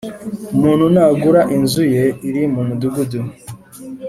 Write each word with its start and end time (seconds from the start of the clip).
Umuntu 0.55 0.85
nagura 0.93 1.41
inzu 1.57 1.83
ye 1.95 2.05
iri 2.27 2.43
mu 2.53 2.61
mudugudu 2.67 3.19